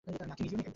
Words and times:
নাকি, 0.07 0.41
মিলিয়নে 0.43 0.55
একবার? 0.61 0.69